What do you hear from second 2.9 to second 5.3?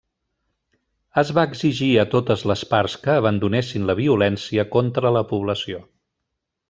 que abandonessin la violència contra la